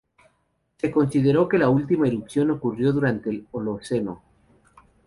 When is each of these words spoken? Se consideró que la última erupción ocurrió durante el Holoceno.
Se 0.77 0.89
consideró 0.89 1.47
que 1.47 1.59
la 1.59 1.69
última 1.69 2.07
erupción 2.07 2.49
ocurrió 2.49 2.91
durante 2.91 3.29
el 3.29 3.45
Holoceno. 3.51 4.23